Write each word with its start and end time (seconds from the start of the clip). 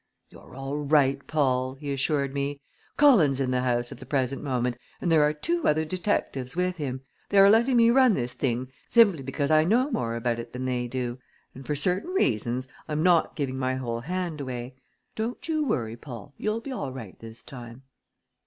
"You're 0.31 0.55
all 0.55 0.77
right, 0.79 1.27
Paul!" 1.27 1.75
he 1.75 1.93
assured 1.93 2.33
me. 2.33 2.59
"Cullen's 2.97 3.39
in 3.39 3.51
the 3.51 3.61
house 3.61 3.91
at 3.91 3.99
the 3.99 4.05
present 4.07 4.41
moment 4.41 4.79
and 4.99 5.11
there 5.11 5.21
are 5.21 5.31
two 5.31 5.67
other 5.67 5.85
detectives 5.85 6.55
with 6.55 6.77
him. 6.77 7.01
They 7.29 7.37
are 7.37 7.51
letting 7.51 7.77
me 7.77 7.91
run 7.91 8.15
this 8.15 8.33
thing 8.33 8.71
simply 8.89 9.21
because 9.21 9.51
I 9.51 9.63
know 9.63 9.91
more 9.91 10.15
about 10.15 10.39
it 10.39 10.53
than 10.53 10.65
they 10.65 10.87
do; 10.87 11.19
and 11.53 11.63
for 11.67 11.75
certain 11.75 12.09
reasons 12.13 12.67
I'm 12.87 13.03
not 13.03 13.35
giving 13.35 13.59
my 13.59 13.75
whole 13.75 13.99
hand 13.99 14.41
away. 14.41 14.73
Don't 15.15 15.47
you 15.47 15.63
worry, 15.63 15.95
Paul! 15.95 16.33
You'll 16.35 16.61
be 16.61 16.71
all 16.71 16.91
right 16.91 17.19
this 17.19 17.43
time. 17.43 17.83